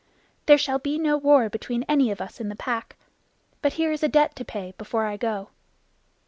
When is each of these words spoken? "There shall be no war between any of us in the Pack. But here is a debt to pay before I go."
"There 0.47 0.57
shall 0.57 0.79
be 0.79 0.97
no 0.97 1.15
war 1.15 1.47
between 1.47 1.83
any 1.87 2.09
of 2.09 2.19
us 2.19 2.39
in 2.39 2.49
the 2.49 2.55
Pack. 2.55 2.95
But 3.61 3.73
here 3.73 3.91
is 3.91 4.01
a 4.01 4.07
debt 4.09 4.35
to 4.37 4.43
pay 4.43 4.73
before 4.79 5.05
I 5.05 5.15
go." 5.15 5.49